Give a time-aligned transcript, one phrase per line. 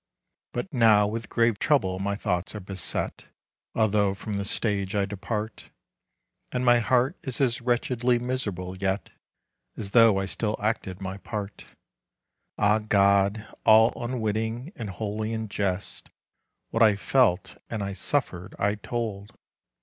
[0.51, 3.25] But now with grave trouble my thoughts are beset,
[3.75, 5.69] Although from the stage I depart;
[6.51, 9.11] And my heart is as wretchedly miserable yet,
[9.77, 11.67] As though I still acted my part.
[12.57, 13.47] Ah God!
[13.63, 16.09] all unwitting and wholly in jest,
[16.71, 19.37] What I felt and I suffered I told.